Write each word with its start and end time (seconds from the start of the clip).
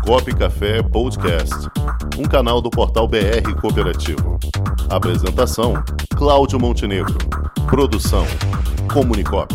Comunicop 0.00 0.34
Café 0.34 0.82
Podcast, 0.82 1.54
um 2.18 2.24
canal 2.24 2.60
do 2.60 2.70
portal 2.70 3.06
BR 3.06 3.54
Cooperativo. 3.60 4.38
Apresentação: 4.88 5.74
Cláudio 6.16 6.58
Montenegro. 6.58 7.16
Produção: 7.68 8.24
Comunicop. 8.92 9.54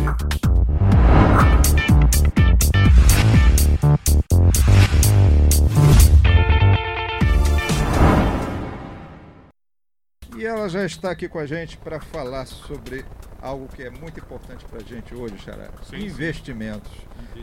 E 10.37 10.45
ela 10.45 10.69
já 10.69 10.85
está 10.85 11.11
aqui 11.11 11.27
com 11.27 11.39
a 11.39 11.45
gente 11.45 11.77
para 11.77 11.99
falar 11.99 12.45
sobre 12.45 13.03
algo 13.41 13.67
que 13.67 13.83
é 13.83 13.89
muito 13.89 14.19
importante 14.19 14.63
para 14.65 14.79
a 14.79 14.83
gente 14.83 15.13
hoje, 15.13 15.37
Xará. 15.39 15.69
Investimentos. 15.93 16.91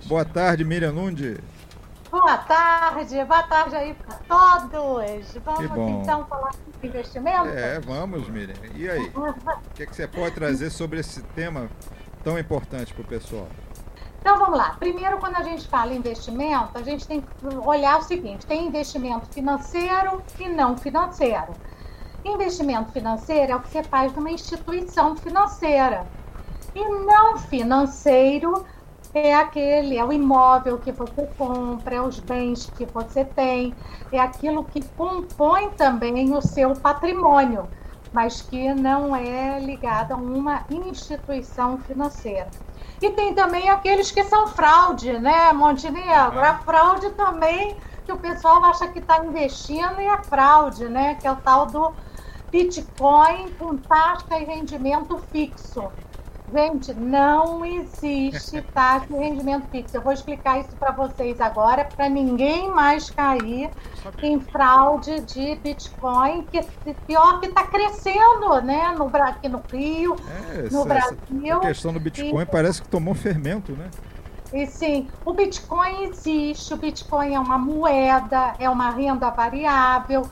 Boa 0.06 0.24
tarde, 0.24 0.64
Miriam 0.64 0.92
Nundi. 0.92 1.36
Boa 2.12 2.36
tarde, 2.36 3.24
boa 3.24 3.42
tarde 3.44 3.74
aí 3.74 3.94
para 3.94 4.16
todos. 4.28 5.34
Vamos 5.42 6.02
então 6.02 6.26
falar 6.26 6.52
sobre 6.52 6.88
investimento? 6.88 7.48
É, 7.48 7.80
vamos, 7.80 8.28
Miriam. 8.28 8.54
E 8.74 8.86
aí? 8.86 9.10
O 9.16 9.74
que, 9.74 9.84
é 9.84 9.86
que 9.86 9.96
você 9.96 10.06
pode 10.06 10.34
trazer 10.34 10.68
sobre 10.68 11.00
esse 11.00 11.22
tema 11.22 11.70
tão 12.22 12.38
importante 12.38 12.92
para 12.92 13.00
o 13.00 13.06
pessoal? 13.06 13.48
Então 14.20 14.38
vamos 14.38 14.58
lá. 14.58 14.76
Primeiro, 14.78 15.16
quando 15.16 15.36
a 15.36 15.42
gente 15.42 15.66
fala 15.66 15.94
em 15.94 15.96
investimento, 15.96 16.76
a 16.76 16.82
gente 16.82 17.08
tem 17.08 17.22
que 17.22 17.46
olhar 17.64 17.98
o 17.98 18.02
seguinte: 18.02 18.44
tem 18.44 18.66
investimento 18.66 19.26
financeiro 19.32 20.22
e 20.38 20.50
não 20.50 20.76
financeiro. 20.76 21.54
Investimento 22.22 22.92
financeiro 22.92 23.52
é 23.52 23.56
o 23.56 23.60
que 23.60 23.70
você 23.70 23.82
faz 23.82 24.14
numa 24.14 24.30
instituição 24.30 25.16
financeira. 25.16 26.06
E 26.74 26.86
não 27.06 27.38
financeiro 27.38 28.66
é 29.14 29.34
aquele, 29.34 29.98
é 29.98 30.04
o 30.04 30.12
imóvel 30.12 30.78
que 30.78 30.90
você 30.90 31.26
compra, 31.36 31.96
é 31.96 32.00
os 32.00 32.18
bens 32.18 32.70
que 32.76 32.86
você 32.86 33.24
tem, 33.24 33.74
é 34.10 34.18
aquilo 34.18 34.64
que 34.64 34.82
compõe 34.96 35.70
também 35.70 36.34
o 36.34 36.40
seu 36.40 36.74
patrimônio, 36.74 37.68
mas 38.12 38.40
que 38.40 38.72
não 38.74 39.14
é 39.14 39.58
ligado 39.60 40.12
a 40.12 40.16
uma 40.16 40.64
instituição 40.70 41.78
financeira. 41.78 42.48
E 43.00 43.10
tem 43.10 43.34
também 43.34 43.68
aqueles 43.68 44.10
que 44.10 44.22
são 44.24 44.46
fraude, 44.46 45.18
né, 45.18 45.52
Montenegro? 45.52 46.40
A 46.40 46.58
fraude 46.58 47.10
também, 47.10 47.76
que 48.04 48.12
o 48.12 48.16
pessoal 48.16 48.64
acha 48.64 48.88
que 48.88 49.00
está 49.00 49.24
investindo 49.24 50.00
e 50.00 50.06
é 50.06 50.22
fraude, 50.22 50.88
né? 50.88 51.16
Que 51.16 51.26
é 51.26 51.32
o 51.32 51.36
tal 51.36 51.66
do 51.66 51.92
Bitcoin 52.50 53.50
com 53.58 53.76
taxa 53.76 54.38
e 54.38 54.44
rendimento 54.44 55.18
fixo. 55.32 55.90
Gente, 56.52 56.92
não 56.92 57.64
existe 57.64 58.60
taxa 58.74 59.06
de 59.06 59.14
rendimento 59.14 59.66
fixo. 59.70 59.96
Eu 59.96 60.02
vou 60.02 60.12
explicar 60.12 60.60
isso 60.60 60.76
para 60.76 60.92
vocês 60.92 61.40
agora, 61.40 61.82
para 61.84 62.10
ninguém 62.10 62.70
mais 62.70 63.08
cair 63.08 63.70
em 64.22 64.38
fraude 64.38 65.20
de 65.20 65.56
Bitcoin, 65.56 66.46
que 66.52 66.62
pior 67.06 67.40
que 67.40 67.46
está 67.46 67.66
crescendo, 67.66 68.60
né? 68.62 68.94
No, 68.98 69.06
aqui 69.22 69.48
no 69.48 69.62
Rio, 69.72 70.14
é, 70.54 70.68
no 70.70 70.84
Brasil. 70.84 71.56
A 71.56 71.60
questão 71.60 71.90
do 71.90 72.00
Bitcoin 72.00 72.42
e, 72.42 72.46
parece 72.46 72.82
que 72.82 72.88
tomou 72.88 73.14
fermento, 73.14 73.72
né? 73.72 73.90
E 74.52 74.66
sim, 74.66 75.08
o 75.24 75.32
Bitcoin 75.32 76.04
existe, 76.04 76.74
o 76.74 76.76
Bitcoin 76.76 77.34
é 77.34 77.40
uma 77.40 77.56
moeda, 77.56 78.54
é 78.58 78.68
uma 78.68 78.90
renda 78.90 79.30
variável 79.30 80.28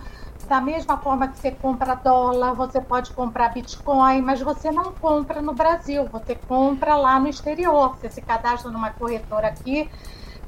da 0.51 0.61
mesma 0.61 0.97
forma 0.97 1.29
que 1.29 1.39
você 1.39 1.53
compra 1.53 1.95
dólar, 1.95 2.55
você 2.55 2.81
pode 2.81 3.13
comprar 3.13 3.51
Bitcoin, 3.51 4.21
mas 4.21 4.41
você 4.41 4.73
não 4.73 4.93
compra 4.93 5.41
no 5.41 5.55
Brasil, 5.55 6.09
você 6.09 6.35
compra 6.35 6.97
lá 6.97 7.21
no 7.21 7.29
exterior. 7.29 7.97
Você 7.97 8.11
se 8.11 8.21
cadastra 8.21 8.69
numa 8.69 8.91
corretora 8.91 9.47
aqui 9.47 9.89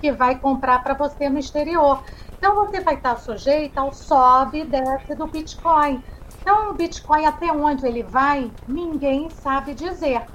que 0.00 0.10
vai 0.10 0.36
comprar 0.36 0.82
para 0.82 0.94
você 0.94 1.30
no 1.30 1.38
exterior. 1.38 2.02
Então 2.36 2.56
você 2.56 2.80
vai 2.80 2.94
estar 2.94 3.16
sujeito 3.16 3.78
ao 3.78 3.92
sobe 3.92 4.62
e 4.62 4.64
desce 4.64 5.14
do 5.14 5.28
Bitcoin. 5.28 6.02
Então 6.40 6.70
o 6.70 6.74
Bitcoin 6.74 7.24
até 7.24 7.52
onde 7.52 7.86
ele 7.86 8.02
vai, 8.02 8.50
ninguém 8.66 9.30
sabe 9.30 9.72
dizer. 9.72 10.26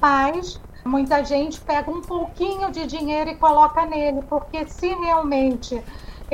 Mas 0.00 0.58
muita 0.86 1.22
gente 1.22 1.60
pega 1.60 1.90
um 1.90 2.00
pouquinho 2.00 2.72
de 2.72 2.86
dinheiro 2.86 3.28
e 3.28 3.36
coloca 3.36 3.84
nele, 3.84 4.22
porque 4.22 4.66
se 4.66 4.88
realmente 4.94 5.84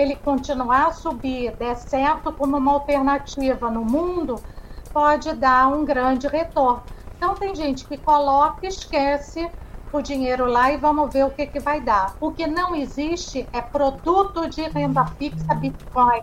ele 0.01 0.15
continuar 0.15 0.87
a 0.87 0.93
subir, 0.93 1.57
der 1.57 1.75
certo 1.75 2.33
como 2.33 2.57
uma 2.57 2.73
alternativa 2.73 3.69
no 3.69 3.85
mundo, 3.85 4.41
pode 4.93 5.33
dar 5.33 5.67
um 5.67 5.85
grande 5.85 6.29
retorno. 6.29 6.85
Então 7.17 7.35
tem 7.35 7.53
gente 7.53 7.85
que 7.85 7.99
coloca, 7.99 8.65
esquece 8.65 9.51
o 9.93 10.01
dinheiro 10.01 10.47
lá 10.47 10.71
e 10.71 10.77
vamos 10.77 11.13
ver 11.13 11.25
o 11.25 11.31
que, 11.31 11.49
que 11.49 11.59
vai 11.59 11.81
dar. 11.81 12.15
O 12.21 12.31
que 12.31 12.47
não 12.47 12.77
existe 12.77 13.49
é 13.53 13.61
produto 13.61 14.49
de 14.49 14.63
renda 14.69 15.05
fixa 15.05 15.53
Bitcoin, 15.53 16.23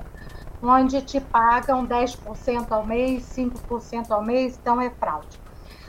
onde 0.63 1.01
te 1.01 1.19
pagam 1.19 1.85
10% 1.85 2.71
ao 2.71 2.85
mês, 2.85 3.23
5% 3.35 4.09
ao 4.09 4.23
mês, 4.23 4.57
então 4.57 4.79
é 4.79 4.89
fraude. 4.89 5.37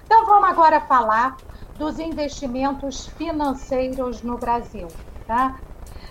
Então 0.04 0.26
vamos 0.26 0.48
agora 0.48 0.80
falar 0.80 1.36
dos 1.78 2.00
investimentos 2.00 3.06
financeiros 3.06 4.22
no 4.22 4.36
Brasil. 4.36 4.88
Tá? 5.24 5.56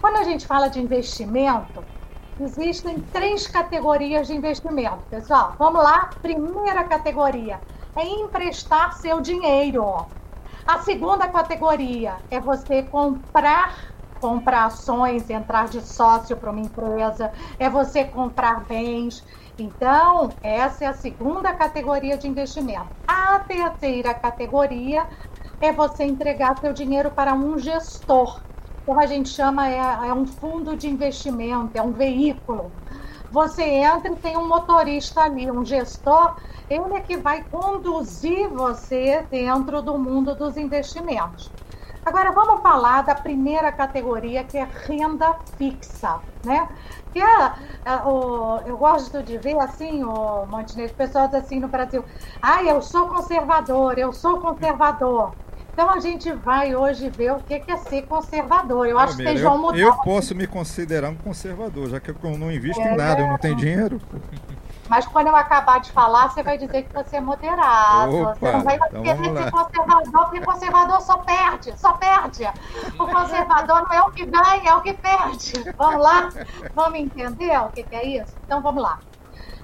Quando 0.02 0.18
a 0.18 0.24
gente 0.24 0.46
fala 0.46 0.68
de 0.68 0.80
investimento, 0.80 1.84
existem 2.40 3.00
três 3.14 3.48
categorias 3.48 4.28
de 4.28 4.36
investimento, 4.36 5.00
pessoal. 5.10 5.56
Vamos 5.58 5.84
lá? 5.84 6.12
Primeira 6.22 6.84
categoria 6.84 7.60
é 7.96 8.06
emprestar 8.06 8.94
seu 8.94 9.22
dinheiro. 9.22 10.06
A 10.68 10.80
segunda 10.80 11.28
categoria 11.28 12.18
é 12.30 12.40
você 12.40 12.84
comprar 12.84 13.96
comprar 14.20 14.66
ações, 14.66 15.30
entrar 15.30 15.68
de 15.68 15.82
sócio 15.82 16.36
para 16.38 16.50
uma 16.50 16.62
empresa, 16.62 17.32
é 17.60 17.70
você 17.70 18.04
comprar 18.06 18.64
bens. 18.66 19.24
Então, 19.58 20.32
essa 20.42 20.86
é 20.86 20.88
a 20.88 20.94
segunda 20.94 21.54
categoria 21.54 22.18
de 22.18 22.28
investimento. 22.28 22.88
A 23.08 23.40
terceira 23.40 24.14
categoria 24.14 25.06
é 25.62 25.72
você 25.72 26.06
entregar 26.06 26.58
seu 26.58 26.74
dinheiro 26.74 27.12
para 27.12 27.34
um 27.34 27.60
gestor 27.60 28.42
como 28.86 29.00
a 29.00 29.06
gente 29.06 29.30
chama, 29.30 29.68
é, 29.68 29.78
é 29.78 30.14
um 30.14 30.26
fundo 30.26 30.76
de 30.76 30.88
investimento, 30.88 31.72
é 31.76 31.82
um 31.82 31.92
veículo. 31.92 32.72
Você 33.32 33.64
entra 33.64 34.12
e 34.12 34.16
tem 34.16 34.38
um 34.38 34.48
motorista 34.48 35.22
ali, 35.22 35.50
um 35.50 35.66
gestor, 35.66 36.36
ele 36.70 36.94
é 36.94 37.02
que 37.02 37.18
vai 37.18 37.44
conduzir 37.44 38.48
você 38.50 39.26
dentro 39.30 39.82
do 39.82 39.98
mundo 39.98 40.36
dos 40.36 40.56
investimentos. 40.56 41.52
Agora 42.06 42.32
vamos 42.32 42.62
falar 42.62 43.02
da 43.02 43.16
primeira 43.16 43.72
categoria, 43.72 44.44
que 44.44 44.60
é 44.60 44.68
renda 44.86 45.36
fixa, 45.58 46.20
né? 46.44 46.70
Que 47.12 47.20
é, 47.20 47.54
é 47.84 47.96
o, 48.06 48.60
eu 48.64 48.78
gosto 48.78 49.24
de 49.24 49.40
ver 49.40 49.58
assim, 49.58 50.04
o 50.04 50.46
Montenegro, 50.46 50.96
pessoas 50.96 51.34
assim 51.34 51.60
no 51.60 51.68
Brasil, 51.68 52.06
ah, 52.40 52.64
eu 52.64 52.80
sou 52.80 53.08
conservador, 53.08 53.98
eu 53.98 54.14
sou 54.14 54.40
conservador. 54.40 55.34
Então 55.76 55.90
a 55.90 56.00
gente 56.00 56.32
vai 56.32 56.74
hoje 56.74 57.10
ver 57.10 57.34
o 57.34 57.40
que 57.40 57.62
é 57.68 57.76
ser 57.76 58.04
conservador. 58.04 58.88
Eu 58.88 58.98
acho 58.98 59.18
que 59.18 59.24
vocês 59.24 59.42
vão 59.42 59.58
mudar. 59.58 59.78
Eu 59.78 59.94
posso 59.98 60.34
me 60.34 60.48
considerar 60.48 61.10
um 61.10 61.18
conservador, 61.18 61.90
já 61.90 62.00
que 62.00 62.12
eu 62.12 62.38
não 62.38 62.50
invisto 62.50 62.82
é, 62.82 62.94
em 62.94 62.96
nada, 62.96 63.20
eu 63.20 63.28
não 63.28 63.38
tenho 63.38 63.58
dinheiro. 63.58 64.02
Mas 64.88 65.06
quando 65.06 65.28
eu 65.28 65.36
acabar 65.36 65.82
de 65.82 65.92
falar, 65.92 66.30
você 66.30 66.42
vai 66.42 66.58
dizer 66.58 66.84
que 66.84 66.94
você 66.94 67.18
é 67.18 67.20
moderado. 67.20 68.22
Opa, 68.22 68.36
você 68.36 68.52
não 68.54 68.62
vai 68.62 68.76
então 68.78 69.04
querer 69.04 69.44
ser 69.44 69.52
conservador, 69.52 70.24
porque 70.30 70.42
conservador 70.46 71.02
só 71.02 71.18
perde, 71.18 71.78
só 71.78 71.92
perde. 71.94 72.48
O 72.98 73.08
conservador 73.08 73.82
não 73.84 73.94
é 73.94 74.02
o 74.02 74.12
que 74.12 74.26
ganha, 74.26 74.70
é 74.70 74.76
o 74.76 74.82
que 74.82 74.94
perde. 74.94 75.74
Vamos 75.78 76.02
lá? 76.02 76.30
Vamos 76.74 77.00
entender 77.00 77.60
o 77.60 77.68
que 77.68 77.86
é 77.92 78.22
isso? 78.22 78.34
Então 78.46 78.62
vamos 78.62 78.82
lá. 78.82 79.00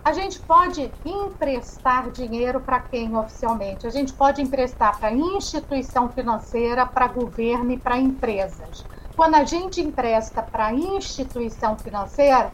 A 0.04 0.14
gente 0.14 0.40
pode 0.40 0.92
emprestar 1.06 2.10
dinheiro 2.10 2.60
para 2.60 2.80
quem 2.80 3.16
oficialmente? 3.16 3.86
A 3.86 3.90
gente 3.92 4.12
pode 4.12 4.42
emprestar 4.42 4.98
para 4.98 5.12
instituição 5.12 6.10
financeira, 6.10 6.88
para 6.88 7.08
governo 7.08 7.72
e 7.72 7.78
para 7.78 8.00
empresas. 8.00 8.84
Quando 9.16 9.36
a 9.36 9.44
gente 9.44 9.80
empresta 9.80 10.42
para 10.42 10.74
instituição 10.74 11.78
financeira, 11.78 12.52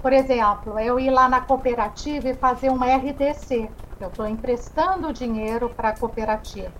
por 0.00 0.10
exemplo, 0.10 0.78
eu 0.78 0.98
ir 0.98 1.10
lá 1.10 1.28
na 1.28 1.42
cooperativa 1.42 2.30
e 2.30 2.34
fazer 2.34 2.70
um 2.70 2.78
RDC, 2.82 3.68
eu 4.00 4.08
estou 4.08 4.26
emprestando 4.26 5.12
dinheiro 5.12 5.68
para 5.68 5.90
a 5.90 5.98
cooperativa. 5.98 6.72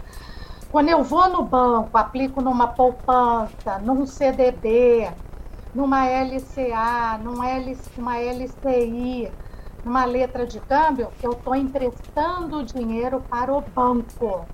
Quando 0.72 0.88
eu 0.88 1.04
vou 1.04 1.28
no 1.28 1.42
banco, 1.42 1.98
aplico 1.98 2.40
numa 2.40 2.68
poupança, 2.68 3.78
num 3.82 4.06
CDB, 4.06 5.10
numa 5.74 6.06
LCA, 6.06 7.18
numa 7.22 7.50
LCI, 7.50 9.30
numa 9.86 10.04
letra 10.04 10.44
de 10.44 10.58
câmbio, 10.58 11.12
eu 11.22 11.30
estou 11.30 11.54
emprestando 11.54 12.64
dinheiro 12.64 13.22
para 13.30 13.54
o 13.54 13.60
banco. 13.60 14.44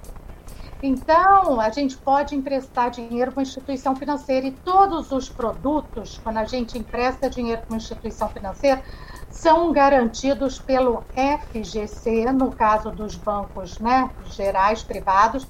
Então, 0.83 1.59
a 1.59 1.71
gente 1.71 1.97
pode 1.97 2.35
emprestar 2.37 2.91
dinheiro 2.91 3.33
para 3.33 3.41
uma 3.41 3.43
instituição 3.43 3.97
financeira 3.97 4.49
e 4.49 4.53
todos 4.53 5.11
os 5.11 5.31
produtos, 5.31 6.21
quando 6.23 6.37
a 6.37 6.45
gente 6.45 6.77
empresta 6.77 7.31
dinheiro 7.31 7.63
para 7.63 7.71
uma 7.71 7.79
instituição 7.79 8.29
financeira, 8.29 8.83
são 9.31 9.73
garantidos 9.73 10.59
pelo 10.59 11.03
FGC, 11.49 12.31
no 12.33 12.53
caso 12.53 12.91
dos 12.91 13.17
bancos 13.17 13.79
né, 13.79 14.11
gerais 14.27 14.83
privados, 14.83 15.49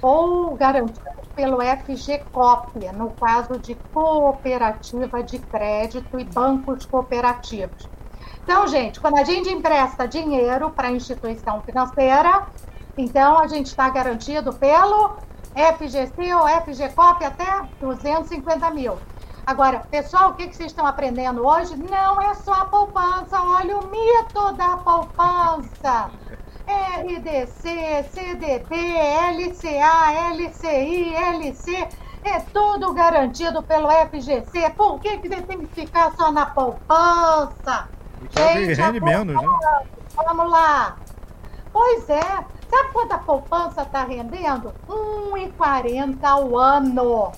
ou 0.00 0.54
garantidos 0.54 1.26
pelo 1.34 1.58
FGCOP, 1.60 2.92
no 2.92 3.10
caso 3.10 3.58
de 3.58 3.74
cooperativa 3.92 5.24
de 5.24 5.40
crédito 5.40 6.20
e 6.20 6.24
bancos 6.24 6.86
cooperativos. 6.86 7.97
Então, 8.42 8.66
gente, 8.66 9.00
quando 9.00 9.18
a 9.18 9.24
gente 9.24 9.48
empresta 9.50 10.08
dinheiro 10.08 10.70
para 10.70 10.90
instituição 10.90 11.60
financeira, 11.62 12.46
então 12.96 13.38
a 13.38 13.46
gente 13.46 13.66
está 13.66 13.88
garantido 13.90 14.52
pelo 14.52 15.16
FGC 15.54 16.34
ou 16.34 16.48
FGCOP 16.48 17.24
até 17.24 17.62
250 17.80 18.70
mil. 18.70 18.98
Agora, 19.46 19.78
pessoal, 19.90 20.30
o 20.30 20.34
que, 20.34 20.46
que 20.46 20.54
vocês 20.54 20.70
estão 20.70 20.86
aprendendo 20.86 21.46
hoje? 21.46 21.74
Não 21.76 22.20
é 22.20 22.34
só 22.34 22.52
a 22.52 22.64
poupança, 22.66 23.40
olha 23.40 23.78
o 23.78 23.90
mito 23.90 24.52
da 24.52 24.76
poupança. 24.76 26.10
RDC, 26.66 28.10
CDB, 28.12 28.76
LCA, 28.76 30.34
LCI, 30.34 31.14
LC, 31.14 31.88
é 32.24 32.40
tudo 32.52 32.92
garantido 32.92 33.62
pelo 33.62 33.88
FGC. 33.90 34.70
Por 34.76 35.00
que, 35.00 35.16
que 35.16 35.28
você 35.28 35.40
tem 35.40 35.60
que 35.60 35.74
ficar 35.74 36.12
só 36.14 36.30
na 36.30 36.44
poupança? 36.44 37.88
Gente, 38.30 38.74
rende 38.80 39.00
menos, 39.00 39.34
né? 39.34 39.48
Vamos 40.14 40.48
lá. 40.50 40.96
Pois 41.72 42.08
é. 42.08 42.22
Sabe 42.68 42.92
quanto 42.92 43.12
a 43.12 43.18
poupança 43.18 43.82
está 43.82 44.04
rendendo? 44.04 44.72
R$ 44.86 44.94
1,40 45.56 46.18
ao 46.22 46.56
ano. 46.58 47.32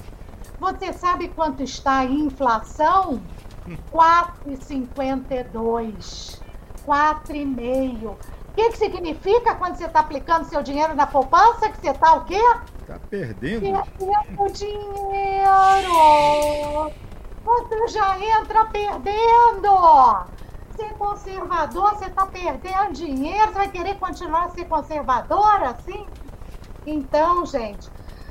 Você 0.58 0.92
sabe 0.92 1.28
quanto 1.28 1.62
está 1.62 1.98
a 1.98 2.04
inflação? 2.04 3.22
4,52. 3.92 6.40
4,5. 6.86 8.06
O 8.06 8.16
que, 8.56 8.70
que 8.70 8.78
significa 8.78 9.54
quando 9.54 9.76
você 9.76 9.84
está 9.84 10.00
aplicando 10.00 10.46
seu 10.46 10.60
dinheiro 10.62 10.94
na 10.94 11.06
poupança? 11.06 11.68
Que 11.68 11.78
você 11.80 11.90
está 11.90 12.14
o 12.14 12.24
quê? 12.24 12.40
Está 12.80 12.98
perdendo. 13.08 13.60
Perdendo 13.60 14.52
dinheiro. 14.52 15.92
Você 17.44 17.88
já 17.88 18.18
entra 18.18 18.64
perdendo 18.66 19.68
ser 20.80 20.94
conservador, 20.94 21.94
você 21.94 22.06
está 22.06 22.26
perdendo 22.26 22.92
dinheiro, 22.92 23.48
você 23.48 23.58
vai 23.58 23.68
querer 23.68 23.98
continuar 23.98 24.44
a 24.44 24.48
ser 24.50 24.64
conservador 24.64 25.62
assim? 25.62 26.06
Então, 26.86 27.44
gente, 27.44 27.90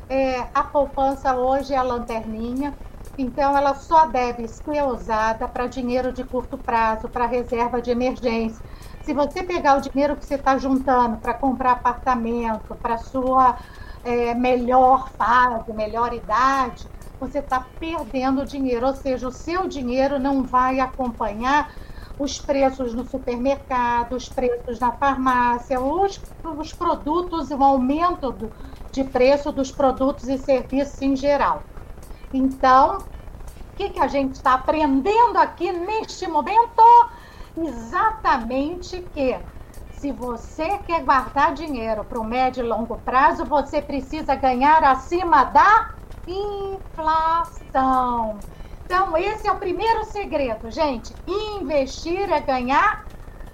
é, 0.09 0.47
a 0.53 0.63
poupança 0.63 1.35
hoje 1.35 1.73
é 1.73 1.77
a 1.77 1.83
lanterninha, 1.83 2.73
então 3.17 3.55
ela 3.55 3.75
só 3.75 4.07
deve 4.07 4.47
ser 4.47 4.83
usada 4.83 5.47
para 5.47 5.67
dinheiro 5.67 6.11
de 6.11 6.23
curto 6.23 6.57
prazo, 6.57 7.07
para 7.07 7.27
reserva 7.27 7.79
de 7.81 7.91
emergência. 7.91 8.63
Se 9.03 9.13
você 9.13 9.43
pegar 9.43 9.77
o 9.77 9.81
dinheiro 9.81 10.15
que 10.15 10.25
você 10.25 10.35
está 10.35 10.57
juntando 10.57 11.17
para 11.17 11.33
comprar 11.35 11.73
apartamento, 11.73 12.75
para 12.75 12.97
sua 12.97 13.57
é, 14.03 14.33
melhor 14.33 15.09
fase, 15.11 15.71
melhor 15.73 16.13
idade, 16.13 16.87
você 17.19 17.39
está 17.39 17.65
perdendo 17.79 18.45
dinheiro, 18.45 18.87
ou 18.87 18.95
seja, 18.95 19.27
o 19.27 19.31
seu 19.31 19.67
dinheiro 19.67 20.17
não 20.17 20.43
vai 20.43 20.79
acompanhar 20.79 21.71
os 22.19 22.38
preços 22.38 22.94
no 22.94 23.07
supermercado, 23.07 24.13
os 24.13 24.27
preços 24.27 24.80
na 24.80 24.92
farmácia, 24.92 25.80
os, 25.80 26.21
os 26.44 26.74
produtos, 26.74 27.50
o 27.50 27.63
aumento 27.63 28.31
do, 28.31 28.51
de 28.92 29.06
preço 29.06 29.51
dos 29.54 29.71
produtos 29.71 30.27
e 30.27 30.38
serviços 30.38 31.01
em 31.01 31.16
geral. 31.16 31.63
Então, 32.33 32.98
o 32.98 33.75
que, 33.77 33.89
que 33.89 34.00
a 34.00 34.07
gente 34.07 34.36
está 34.36 34.56
aprendendo 34.56 35.38
aqui 35.38 35.71
neste 35.71 36.27
momento? 36.27 36.83
Exatamente 37.57 39.01
que 39.13 39.39
se 39.94 40.12
você 40.12 40.77
quer 40.80 41.04
guardar 41.04 41.54
dinheiro 41.54 42.04
para 42.04 42.19
o 42.19 42.24
médio 42.24 42.66
e 42.66 42.68
longo 42.68 42.98
prazo, 43.00 43.45
você 43.45 43.81
precisa 43.81 44.36
ganhar 44.36 44.83
acima 44.83 45.45
da 45.45 45.92
inflação. 46.27 46.80
Então, 48.89 49.15
esse 49.15 49.47
é 49.47 49.51
o 49.51 49.56
primeiro 49.56 50.03
segredo, 50.06 50.71
gente. 50.71 51.13
Investir 51.27 52.27
é 52.33 52.39
ganhar 52.39 53.06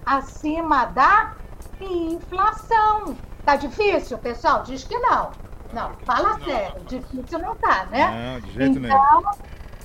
acima 0.06 0.86
da 0.86 1.36
inflação. 1.82 3.18
Tá 3.44 3.58
difícil, 3.58 4.18
pessoal? 4.18 4.64
Diz 4.64 4.86
que 4.86 4.98
não. 4.98 5.32
Não, 5.74 5.92
fala 6.06 6.40
sério. 6.40 6.82
Difícil 6.86 7.40
não 7.40 7.54
tá, 7.58 7.86
né? 7.88 8.32
Não, 8.32 8.40
de 8.40 8.54
jeito 8.54 8.80
então, 8.80 9.24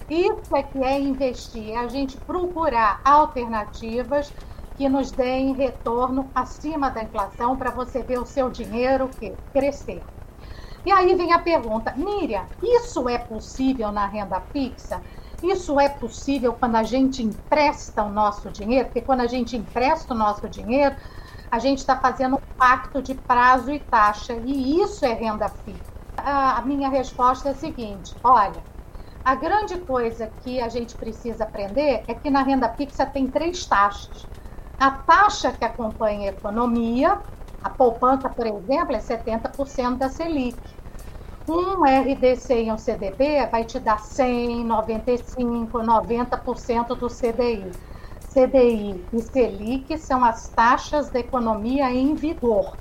nenhum. 0.09 0.31
Isso 0.31 0.55
é 0.55 0.63
que 0.63 0.79
é 0.85 1.01
investir, 1.01 1.73
é 1.73 1.79
a 1.79 1.89
gente 1.89 2.17
procurar 2.19 3.01
alternativas 3.05 4.33
que 4.77 4.89
nos 4.89 5.11
deem 5.11 5.53
retorno 5.53 6.31
acima 6.33 6.91
da 6.91 7.03
inflação 7.03 7.57
para 7.57 7.73
você 7.73 8.05
ver 8.05 8.21
o 8.21 8.25
seu 8.25 8.51
dinheiro 8.51 9.11
crescer. 9.53 10.01
E 10.87 10.93
aí 10.93 11.13
vem 11.17 11.33
a 11.33 11.41
pergunta, 11.41 11.93
Miriam, 11.97 12.47
isso 12.63 13.09
é 13.09 13.19
possível 13.19 13.91
na 13.91 14.07
renda 14.07 14.41
fixa? 14.53 15.03
Isso 15.43 15.81
é 15.81 15.89
possível 15.89 16.55
quando 16.55 16.77
a 16.77 16.83
gente 16.83 17.23
empresta 17.23 18.05
o 18.05 18.13
nosso 18.13 18.51
dinheiro, 18.51 18.87
porque 18.87 19.03
quando 19.03 19.21
a 19.21 19.27
gente 19.27 19.57
empresta 19.57 20.15
o 20.15 20.17
nosso 20.17 20.49
dinheiro, 20.49 20.97
a 21.51 21.59
gente 21.59 21.79
está 21.79 21.99
fazendo 21.99 22.37
um 22.37 22.43
pacto 22.59 23.03
de 23.03 23.15
prazo 23.15 23.71
e 23.73 23.81
taxa, 23.81 24.35
e 24.35 24.81
isso 24.83 25.05
é 25.05 25.15
renda 25.15 25.49
fixa. 25.49 25.91
A 26.17 26.61
minha 26.63 26.89
resposta 26.91 27.49
é 27.49 27.53
a 27.53 27.55
seguinte: 27.55 28.19
olha, 28.23 28.67
a 29.25 29.35
grande 29.35 29.79
coisa 29.81 30.27
que 30.29 30.61
a 30.61 30.69
gente 30.69 30.97
precisa 30.97 31.45
aprender 31.45 32.05
é 32.07 32.15
que 32.15 32.31
na 32.31 32.43
renda 32.43 32.69
fixa 32.75 33.07
tem 33.07 33.31
três 33.31 33.67
taxas. 33.67 34.29
A 34.79 34.91
taxa 34.91 35.53
que 35.53 35.65
acompanha 35.65 36.31
a 36.31 36.35
economia, 36.35 37.21
a 37.63 37.71
poupança, 37.71 38.29
por 38.31 38.47
exemplo, 38.47 38.97
é 38.97 39.01
70% 39.01 39.99
da 39.99 40.09
Selic 40.09 40.80
um 41.51 41.83
RDC 41.83 42.65
e 42.65 42.73
um 42.73 42.79
CDB 42.79 43.45
vai 43.47 43.65
te 43.65 43.81
dar 43.81 43.99
100, 43.99 44.65
95, 44.65 45.79
90% 45.79 46.87
do 46.97 47.09
CDI. 47.09 47.73
CDI 48.33 49.05
e 49.13 49.21
Selic 49.21 49.99
são 49.99 50.25
as 50.25 50.49
taxas 50.49 51.11
da 51.11 51.19
economia 51.19 51.91
em 51.91 52.15
vigor. 52.15 52.77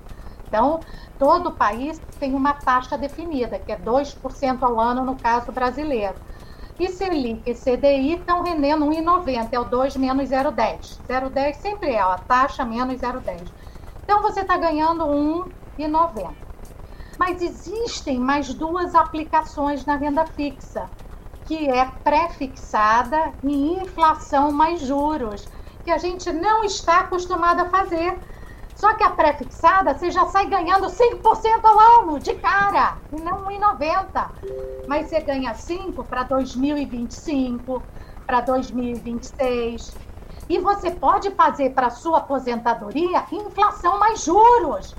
Então, 0.48 0.80
todo 1.18 1.51
país 1.51 2.00
tem 2.19 2.36
uma 2.36 2.54
taxa 2.54 2.98
definida, 2.98 3.57
que 3.57 3.71
é 3.71 3.77
2% 3.77 4.63
ao 4.63 4.80
ano 4.80 5.04
no 5.04 5.15
caso 5.15 5.51
brasileiro. 5.51 6.15
E 6.80 6.88
Selic 6.89 7.42
e 7.50 7.56
CDI 7.56 8.13
estão 8.13 8.44
rendendo 8.44 8.86
1,90, 8.86 9.50
é 9.51 9.60
o 9.60 9.65
2 9.65 9.98
menos 9.98 10.30
0,10. 10.30 11.00
0,10 11.07 11.54
sempre 11.56 11.92
é 11.92 12.00
a 12.00 12.18
taxa 12.19 12.63
menos 12.63 13.01
0,10. 13.01 13.42
Então, 14.04 14.22
você 14.22 14.42
está 14.42 14.57
ganhando 14.57 15.04
1,90. 15.06 16.49
Mas 17.19 17.42
existem 17.42 18.18
mais 18.18 18.54
duas 18.54 18.95
aplicações 18.95 19.86
na 19.86 19.98
renda 19.98 20.25
fixa, 20.25 20.89
que 21.44 21.69
é 21.69 21.86
pré-fixada 22.01 23.33
e 23.44 23.74
inflação 23.74 24.54
mais 24.54 24.80
juros, 24.80 25.46
que 25.84 25.91
a 25.91 25.98
gente 25.98 26.32
não 26.32 26.63
está 26.63 27.01
acostumado 27.01 27.60
a 27.60 27.65
fazer. 27.65 28.17
Só 28.74 28.93
que 28.93 29.03
a 29.03 29.10
pré-fixada 29.10 29.93
você 29.93 30.10
já 30.10 30.27
sai 30.27 30.46
ganhando 30.46 30.88
5% 30.88 31.65
ao 31.65 32.03
ano 32.03 32.20
de 32.20 32.36
cara, 32.36 32.98
e 33.12 33.20
não 33.20 33.46
1,90. 33.48 34.32
Mas 34.88 35.10
você 35.10 35.20
ganha 35.20 35.53
5 35.53 36.05
para 36.05 36.24
2025, 36.24 37.84
para 38.25 38.39
2026. 38.39 39.93
E 40.48 40.58
você 40.60 40.91
pode 40.91 41.32
fazer 41.32 41.72
para 41.72 41.89
sua 41.89 42.20
aposentadoria 42.20 43.25
inflação 43.34 44.00
mais 44.00 44.24
juros. 44.24 44.96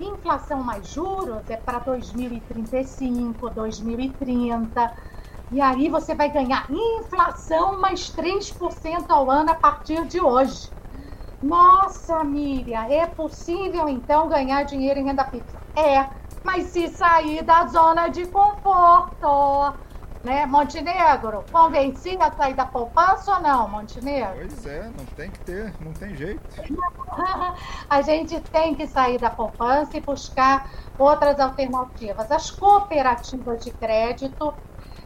Inflação 0.00 0.62
mais 0.62 0.88
juros 0.88 1.48
é 1.48 1.56
para 1.56 1.78
2035, 1.78 3.50
2030. 3.50 4.92
E 5.52 5.60
aí 5.60 5.88
você 5.88 6.14
vai 6.14 6.30
ganhar 6.30 6.66
inflação 6.70 7.80
mais 7.80 8.10
3% 8.10 9.04
ao 9.08 9.30
ano 9.30 9.50
a 9.50 9.54
partir 9.54 10.04
de 10.06 10.20
hoje. 10.20 10.70
Nossa, 11.42 12.24
Miriam, 12.24 12.84
é 12.84 13.06
possível 13.06 13.88
então 13.88 14.28
ganhar 14.28 14.62
dinheiro 14.64 14.98
em 14.98 15.04
renda 15.04 15.24
fixa? 15.24 15.58
É, 15.76 16.08
mas 16.42 16.64
se 16.68 16.88
sair 16.88 17.42
da 17.42 17.66
zona 17.66 18.08
de 18.08 18.26
conforto 18.26 19.74
né? 20.24 20.46
Montenegro, 20.46 21.44
convencia 21.52 22.18
a 22.24 22.32
sair 22.32 22.54
da 22.54 22.64
poupança 22.64 23.34
ou 23.34 23.40
não, 23.40 23.68
Montenegro? 23.68 24.36
Pois 24.36 24.66
é, 24.66 24.84
não 24.84 25.04
tem 25.04 25.30
que 25.30 25.38
ter, 25.40 25.74
não 25.80 25.92
tem 25.92 26.16
jeito. 26.16 26.40
a 27.88 28.00
gente 28.00 28.40
tem 28.40 28.74
que 28.74 28.86
sair 28.86 29.18
da 29.18 29.28
poupança 29.28 29.96
e 29.96 30.00
buscar 30.00 30.68
outras 30.98 31.38
alternativas. 31.38 32.30
As 32.30 32.50
cooperativas 32.50 33.62
de 33.62 33.70
crédito, 33.72 34.54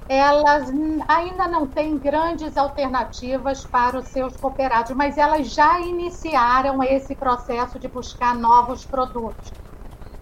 elas 0.09 0.71
ainda 1.09 1.49
não 1.49 1.67
têm 1.67 1.99
grandes 1.99 2.57
alternativas 2.57 3.65
para 3.65 3.99
os 3.99 4.07
seus 4.09 4.37
cooperados, 4.37 4.93
mas 4.93 5.19
elas 5.19 5.49
já 5.49 5.81
iniciaram 5.81 6.83
esse 6.83 7.17
processo 7.17 7.79
de 7.79 7.89
buscar 7.89 8.35
novos 8.37 8.85
produtos. 8.85 9.53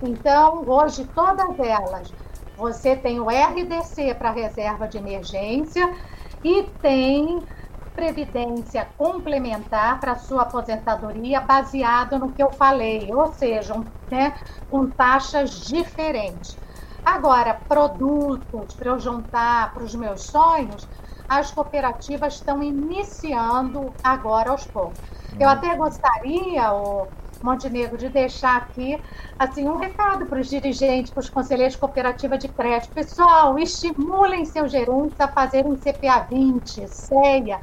Então, 0.03 0.65
hoje, 0.67 1.05
todas 1.15 1.59
elas 1.59 2.13
você 2.57 2.97
tem 2.97 3.21
o 3.21 3.29
RDC 3.29 4.15
para 4.15 4.31
reserva 4.31 4.89
de 4.89 4.99
emergência 4.99 5.95
e 6.43 6.65
tem 6.81 7.47
previdência 7.95 8.87
complementar 8.99 9.99
para 9.99 10.17
sua 10.17 10.43
aposentadoria 10.43 11.41
baseado 11.41 12.19
no 12.19 12.33
que 12.33 12.43
eu 12.43 12.53
falei, 12.53 13.13
ou 13.13 13.33
seja, 13.33 13.75
um, 13.75 13.85
né, 14.11 14.35
com 14.71 14.91
taxas 14.91 15.51
diferentes. 15.51 16.59
Agora, 17.05 17.55
produtos 17.69 18.75
para 18.75 18.91
eu 18.91 18.99
juntar 18.99 19.73
para 19.73 19.83
os 19.83 19.95
meus 19.95 20.25
sonhos, 20.25 20.87
as 21.29 21.51
cooperativas 21.51 22.35
estão 22.35 22.63
iniciando 22.63 23.95
agora 24.03 24.51
aos 24.51 24.67
poucos. 24.67 25.01
Eu 25.39 25.49
até 25.49 25.75
gostaria, 25.77 26.73
o 26.73 27.09
Montenegro, 27.43 27.97
de 27.97 28.09
deixar 28.09 28.57
aqui 28.57 29.01
assim 29.39 29.69
um 29.69 29.77
recado 29.77 30.27
para 30.27 30.41
os 30.41 30.49
dirigentes, 30.49 31.13
para 31.13 31.21
os 31.21 31.31
conselheiros 31.31 31.75
de 31.75 31.81
cooperativa 31.81 32.37
de 32.39 32.49
crédito. 32.49 32.93
Pessoal, 32.93 33.59
estimulem 33.59 34.45
seus 34.45 34.73
gerentes 34.73 35.21
a 35.21 35.29
fazerem 35.29 35.77
CPA 35.77 36.27
20, 36.29 36.89
CEIA, 36.89 37.61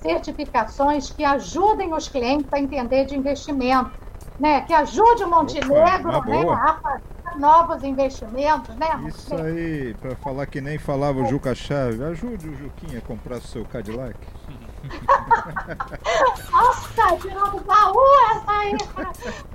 certificações 0.00 1.10
que 1.10 1.24
ajudem 1.24 1.94
os 1.94 2.08
clientes 2.08 2.52
a 2.52 2.58
entender 2.58 3.06
de 3.06 3.16
investimento, 3.16 3.92
né? 4.38 4.62
Que 4.62 4.74
ajude 4.74 5.24
o 5.24 5.30
Montenegro 5.30 6.16
Opa, 6.16 6.26
né, 6.26 6.48
a 6.48 6.74
fazer 6.74 7.12
novos 7.38 7.82
investimentos, 7.82 8.74
né? 8.76 8.88
Isso 9.06 9.34
aí, 9.34 9.94
para 9.94 10.14
falar 10.16 10.46
que 10.46 10.60
nem 10.60 10.78
falava 10.78 11.20
o 11.20 11.26
Juca 11.26 11.54
Chave, 11.54 12.02
ajude 12.04 12.48
o 12.48 12.54
Juquinha 12.56 12.98
a 12.98 13.02
comprar 13.02 13.36
o 13.36 13.42
seu 13.42 13.64
Cadillac. 13.64 14.16
Nossa, 16.50 17.16
tirou 17.20 17.50
do 17.50 17.60
baú 17.60 18.00
essa 18.30 18.52
aí. 18.52 18.76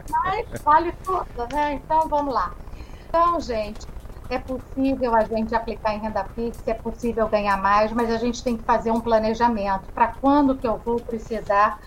Mas 0.10 0.62
vale 0.62 0.92
tudo, 1.04 1.48
né? 1.52 1.74
Então 1.74 2.08
vamos 2.08 2.34
lá. 2.34 2.54
Então, 3.08 3.40
gente, 3.40 3.88
é 4.30 4.38
possível 4.38 5.16
a 5.16 5.24
gente 5.24 5.56
aplicar 5.56 5.96
em 5.96 6.00
renda 6.00 6.24
fixa, 6.36 6.62
é 6.68 6.74
possível 6.74 7.28
ganhar 7.28 7.58
mais, 7.58 7.92
mas 7.92 8.10
a 8.10 8.18
gente 8.18 8.44
tem 8.44 8.58
que 8.58 8.64
fazer 8.64 8.92
um 8.92 9.00
planejamento 9.00 9.92
para 9.94 10.08
quando 10.08 10.56
que 10.56 10.68
eu 10.68 10.78
vou 10.78 11.00
precisar 11.00 11.80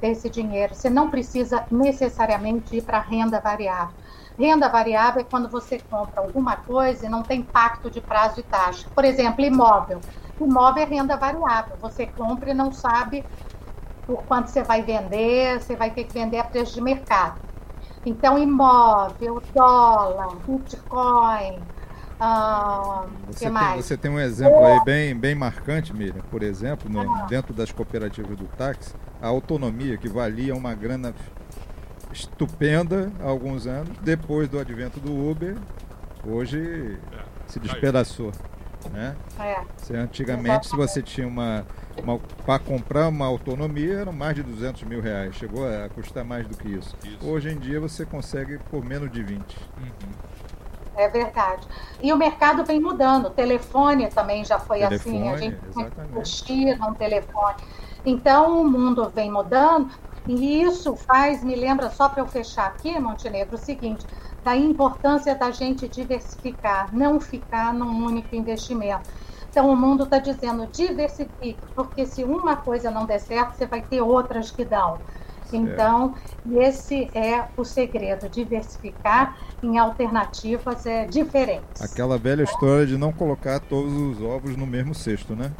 desse 0.00 0.28
dinheiro. 0.28 0.74
Você 0.74 0.90
não 0.90 1.08
precisa 1.08 1.64
necessariamente 1.70 2.76
ir 2.76 2.82
para 2.82 3.00
renda 3.00 3.40
variável. 3.40 3.94
Renda 4.36 4.68
variável 4.68 5.20
é 5.20 5.24
quando 5.24 5.48
você 5.48 5.80
compra 5.90 6.20
alguma 6.20 6.56
coisa 6.56 7.06
e 7.06 7.08
não 7.08 7.22
tem 7.22 7.42
pacto 7.42 7.90
de 7.90 8.00
prazo 8.00 8.40
e 8.40 8.42
taxa. 8.42 8.88
Por 8.94 9.04
exemplo, 9.04 9.44
imóvel. 9.44 10.00
Imóvel 10.40 10.82
é 10.82 10.86
renda 10.86 11.16
variável. 11.16 11.76
Você 11.80 12.06
compra 12.06 12.50
e 12.50 12.54
não 12.54 12.72
sabe 12.72 13.24
por 14.06 14.22
quanto 14.24 14.48
você 14.48 14.62
vai 14.62 14.82
vender, 14.82 15.60
você 15.60 15.76
vai 15.76 15.90
ter 15.90 16.04
que 16.04 16.14
vender 16.14 16.38
a 16.38 16.44
preço 16.44 16.74
de 16.74 16.80
mercado. 16.80 17.38
Então, 18.06 18.38
imóvel, 18.38 19.42
dólar, 19.54 20.34
Bitcoin. 20.46 21.58
Ah, 22.20 23.04
você, 23.26 23.32
que 23.32 23.44
tem, 23.44 23.50
mais? 23.50 23.84
você 23.84 23.96
tem 23.96 24.10
um 24.10 24.18
exemplo 24.18 24.64
aí 24.64 24.82
bem, 24.84 25.14
bem 25.14 25.34
marcante, 25.34 25.94
Miriam. 25.94 26.22
Por 26.30 26.42
exemplo, 26.42 26.90
no, 26.90 27.26
dentro 27.26 27.52
das 27.52 27.70
cooperativas 27.70 28.36
do 28.36 28.46
táxi, 28.46 28.94
a 29.20 29.28
autonomia, 29.28 29.96
que 29.96 30.08
valia 30.08 30.54
uma 30.54 30.74
grana 30.74 31.14
estupenda 32.12 33.12
há 33.20 33.28
alguns 33.28 33.66
anos, 33.66 33.96
depois 34.00 34.48
do 34.48 34.58
advento 34.58 34.98
do 34.98 35.12
Uber, 35.30 35.56
hoje 36.26 36.98
se 37.46 37.60
despedaçou. 37.60 38.32
Né? 38.90 39.16
É. 39.40 39.60
Você, 39.76 39.96
antigamente, 39.96 40.68
se 40.68 40.76
você 40.76 41.02
tinha 41.02 41.26
uma, 41.26 41.66
uma 42.02 42.18
para 42.44 42.58
comprar 42.58 43.08
uma 43.08 43.26
autonomia, 43.26 44.00
eram 44.00 44.12
mais 44.12 44.34
de 44.34 44.42
200 44.42 44.84
mil 44.84 45.00
reais. 45.00 45.34
Chegou 45.34 45.66
a 45.66 45.88
custar 45.88 46.24
mais 46.24 46.46
do 46.46 46.56
que 46.56 46.68
isso. 46.68 46.96
Isso. 47.04 47.26
Hoje 47.26 47.50
em 47.50 47.58
dia 47.58 47.80
você 47.80 48.06
consegue 48.06 48.58
por 48.70 48.84
menos 48.84 49.10
de 49.10 49.22
20. 49.22 49.56
É 50.96 51.08
verdade. 51.08 51.66
E 52.02 52.12
o 52.12 52.16
mercado 52.16 52.64
vem 52.64 52.80
mudando. 52.80 53.26
O 53.26 53.30
telefone 53.30 54.08
também 54.08 54.44
já 54.44 54.58
foi 54.58 54.82
assim. 54.82 55.28
A 55.28 55.36
Telefone, 55.36 55.60
gente 55.76 56.10
investir 56.10 56.78
num 56.78 56.94
telefone. 56.94 57.56
Então, 58.04 58.62
o 58.62 58.64
mundo 58.68 59.10
vem 59.14 59.30
mudando. 59.30 59.90
E 60.26 60.62
isso 60.62 60.94
faz, 60.94 61.42
me 61.42 61.54
lembra, 61.54 61.88
só 61.90 62.08
para 62.08 62.22
eu 62.22 62.26
fechar 62.26 62.66
aqui, 62.66 62.98
Montenegro, 62.98 63.54
o 63.54 63.58
seguinte: 63.58 64.04
da 64.44 64.56
importância 64.56 65.34
da 65.34 65.50
gente 65.50 65.88
diversificar, 65.88 66.94
não 66.94 67.20
ficar 67.20 67.72
num 67.74 68.04
único 68.04 68.34
investimento. 68.34 69.08
Então, 69.50 69.70
o 69.70 69.76
mundo 69.76 70.04
está 70.04 70.18
dizendo 70.18 70.66
diversifique, 70.66 71.58
porque 71.74 72.06
se 72.06 72.22
uma 72.22 72.56
coisa 72.56 72.90
não 72.90 73.06
der 73.06 73.18
certo, 73.18 73.56
você 73.56 73.66
vai 73.66 73.82
ter 73.82 74.00
outras 74.00 74.50
que 74.50 74.64
dão. 74.64 74.98
Então, 75.52 76.14
esse 76.50 77.10
é 77.14 77.44
o 77.56 77.64
segredo, 77.64 78.28
diversificar 78.28 79.36
em 79.62 79.78
alternativas 79.78 80.84
é, 80.84 81.06
diferentes. 81.06 81.80
Aquela 81.80 82.18
velha 82.18 82.42
história 82.42 82.86
de 82.86 82.98
não 82.98 83.12
colocar 83.12 83.58
todos 83.60 83.92
os 83.92 84.22
ovos 84.22 84.56
no 84.56 84.66
mesmo 84.66 84.94
cesto, 84.94 85.34
né? 85.34 85.50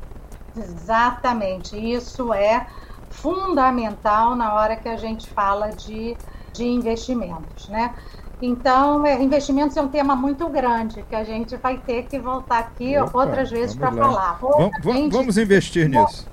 Exatamente, 0.56 1.76
isso 1.76 2.32
é 2.34 2.66
fundamental 3.10 4.36
na 4.36 4.54
hora 4.54 4.76
que 4.76 4.88
a 4.88 4.96
gente 4.96 5.28
fala 5.30 5.70
de, 5.70 6.16
de 6.52 6.64
investimentos, 6.64 7.68
né? 7.68 7.94
Então, 8.40 9.04
é, 9.04 9.20
investimentos 9.20 9.76
é 9.76 9.82
um 9.82 9.88
tema 9.88 10.14
muito 10.14 10.48
grande 10.48 11.02
que 11.02 11.14
a 11.14 11.24
gente 11.24 11.56
vai 11.56 11.78
ter 11.78 12.04
que 12.04 12.18
voltar 12.18 12.58
aqui 12.58 12.96
Opa, 12.98 13.18
outras 13.18 13.50
vezes 13.50 13.74
para 13.74 13.90
falar. 13.90 14.38
Vamos, 14.82 15.12
vamos 15.12 15.38
investir 15.38 15.88
nisso. 15.88 16.26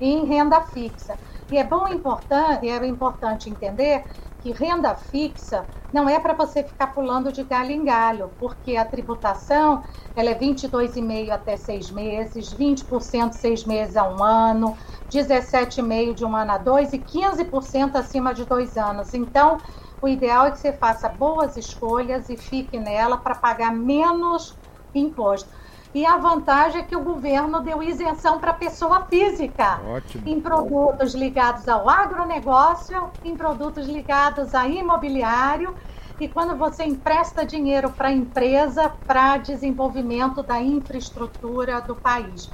em 0.00 0.24
renda 0.24 0.60
fixa. 0.60 1.16
E 1.50 1.58
é 1.58 1.64
bom 1.64 1.88
importante, 1.88 2.68
é 2.68 2.86
importante 2.86 3.50
entender 3.50 4.04
que 4.40 4.52
renda 4.52 4.94
fixa 4.94 5.64
não 5.92 6.08
é 6.08 6.20
para 6.20 6.34
você 6.34 6.62
ficar 6.62 6.88
pulando 6.88 7.32
de 7.32 7.42
galho 7.42 7.70
em 7.70 7.84
galho, 7.84 8.30
porque 8.38 8.76
a 8.76 8.84
tributação 8.84 9.82
ela 10.14 10.30
é 10.30 10.34
22,5 10.34 11.30
até 11.30 11.56
seis 11.56 11.90
meses, 11.90 12.54
20% 12.54 13.32
seis 13.32 13.64
meses 13.64 13.96
a 13.96 14.04
um 14.08 14.22
ano, 14.22 14.76
17,5 15.10 16.14
de 16.14 16.24
um 16.24 16.36
ano 16.36 16.52
a 16.52 16.58
dois 16.58 16.92
e 16.92 16.98
15% 16.98 17.96
acima 17.96 18.34
de 18.34 18.44
dois 18.44 18.76
anos. 18.76 19.14
Então, 19.14 19.58
o 20.00 20.08
ideal 20.08 20.46
é 20.46 20.50
que 20.50 20.58
você 20.58 20.72
faça 20.72 21.08
boas 21.08 21.56
escolhas 21.56 22.28
e 22.28 22.36
fique 22.36 22.78
nela 22.78 23.16
para 23.16 23.34
pagar 23.34 23.72
menos 23.72 24.56
imposto. 24.94 25.48
E 25.94 26.04
a 26.04 26.16
vantagem 26.18 26.82
é 26.82 26.84
que 26.84 26.94
o 26.94 27.02
governo 27.02 27.60
deu 27.60 27.82
isenção 27.82 28.38
para 28.38 28.52
pessoa 28.52 29.06
física 29.06 29.80
Ótimo. 29.84 30.28
em 30.28 30.40
produtos 30.40 31.14
ligados 31.14 31.66
ao 31.66 31.88
agronegócio, 31.88 33.10
em 33.24 33.34
produtos 33.34 33.86
ligados 33.86 34.54
a 34.54 34.68
imobiliário 34.68 35.74
e 36.20 36.28
quando 36.28 36.56
você 36.56 36.84
empresta 36.84 37.44
dinheiro 37.44 37.90
para 37.90 38.08
a 38.08 38.12
empresa 38.12 38.92
para 39.06 39.38
desenvolvimento 39.38 40.42
da 40.42 40.60
infraestrutura 40.60 41.80
do 41.80 41.94
país. 41.94 42.50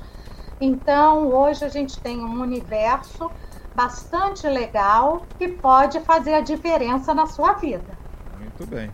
Então, 0.61 1.29
hoje 1.29 1.65
a 1.65 1.69
gente 1.69 1.99
tem 2.01 2.21
um 2.21 2.41
universo 2.41 3.31
bastante 3.75 4.47
legal 4.47 5.27
que 5.39 5.49
pode 5.49 6.01
fazer 6.01 6.35
a 6.35 6.41
diferença 6.41 7.13
na 7.13 7.27
sua 7.27 7.55
vida. 7.55 7.99
Muito 8.39 8.67
bem. 8.67 8.91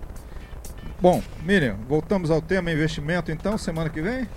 Bom, 1.00 1.22
Miriam, 1.42 1.76
voltamos 1.88 2.30
ao 2.30 2.42
tema 2.42 2.70
investimento 2.70 3.30
então, 3.30 3.56
semana 3.56 3.88
que 3.88 4.00
vem? 4.00 4.28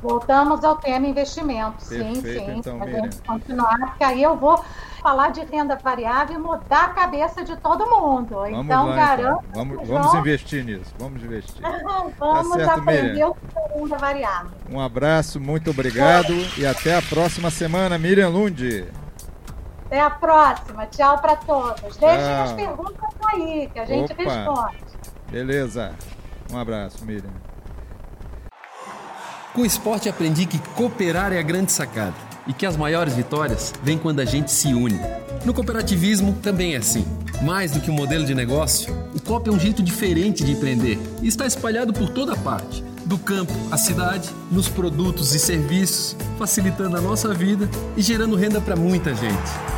Voltamos 0.00 0.62
ao 0.62 0.76
tema 0.76 1.06
investimento, 1.06 1.82
sim, 1.82 2.14
sim. 2.16 2.50
então, 2.56 2.80
a 2.80 2.84
Miriam. 2.84 3.04
gente 3.04 3.22
continuar, 3.22 3.78
porque 3.78 4.04
aí 4.04 4.22
eu 4.22 4.36
vou 4.36 4.62
falar 5.02 5.30
de 5.30 5.42
renda 5.44 5.76
variável 5.76 6.36
e 6.36 6.38
mudar 6.38 6.84
a 6.84 6.88
cabeça 6.90 7.42
de 7.42 7.56
todo 7.56 7.86
mundo. 7.86 8.34
Vamos 8.36 8.64
então, 8.64 8.86
lá, 8.86 8.96
garanto 8.96 9.44
então. 9.50 9.64
Vamos, 9.64 9.88
vamos 9.88 10.12
vão- 10.12 10.20
investir 10.20 10.64
nisso. 10.64 10.94
Vamos 10.98 11.22
investir. 11.22 11.62
Vamos 12.18 12.54
certo, 12.54 12.70
aprender 12.80 13.02
Miriam. 13.12 13.28
o 13.30 13.34
que 13.34 13.58
é 13.58 13.78
renda 13.78 13.98
variável. 13.98 14.50
Um 14.70 14.80
abraço, 14.80 15.40
muito 15.40 15.70
obrigado 15.70 16.32
e 16.58 16.66
até 16.66 16.96
a 16.96 17.02
próxima 17.02 17.50
semana, 17.50 17.98
Miriam 17.98 18.28
Lund. 18.28 18.86
Até 19.86 20.00
a 20.00 20.10
próxima. 20.10 20.86
Tchau 20.86 21.18
para 21.18 21.36
todos. 21.36 21.96
Deixem 21.96 22.18
Tchau. 22.18 22.42
as 22.42 22.52
perguntas 22.52 23.10
aí, 23.32 23.70
que 23.72 23.78
a 23.78 23.84
gente 23.84 24.12
Opa. 24.12 24.22
responde. 24.22 24.76
Beleza. 25.30 25.92
Um 26.52 26.58
abraço, 26.58 27.04
Miriam. 27.04 27.30
Com 29.54 29.62
o 29.62 29.66
esporte 29.66 30.08
aprendi 30.08 30.44
que 30.44 30.58
cooperar 30.58 31.32
é 31.32 31.38
a 31.38 31.42
grande 31.42 31.72
sacada 31.72 32.14
e 32.46 32.52
que 32.52 32.66
as 32.66 32.76
maiores 32.76 33.14
vitórias 33.14 33.72
vêm 33.82 33.96
quando 33.96 34.20
a 34.20 34.24
gente 34.24 34.50
se 34.52 34.74
une. 34.74 35.00
No 35.44 35.54
cooperativismo 35.54 36.34
também 36.42 36.74
é 36.74 36.78
assim. 36.78 37.06
Mais 37.42 37.70
do 37.72 37.80
que 37.80 37.90
um 37.90 37.94
modelo 37.94 38.24
de 38.24 38.34
negócio, 38.34 38.94
o 39.14 39.20
COP 39.20 39.48
é 39.48 39.52
um 39.52 39.58
jeito 39.58 39.82
diferente 39.82 40.44
de 40.44 40.52
empreender 40.52 40.98
e 41.22 41.28
está 41.28 41.46
espalhado 41.46 41.92
por 41.92 42.08
toda 42.10 42.36
parte, 42.36 42.82
do 43.04 43.18
campo 43.18 43.52
à 43.70 43.76
cidade, 43.76 44.28
nos 44.50 44.68
produtos 44.68 45.34
e 45.34 45.38
serviços, 45.38 46.16
facilitando 46.38 46.96
a 46.96 47.00
nossa 47.00 47.32
vida 47.32 47.68
e 47.96 48.02
gerando 48.02 48.36
renda 48.36 48.60
para 48.60 48.76
muita 48.76 49.14
gente. 49.14 49.75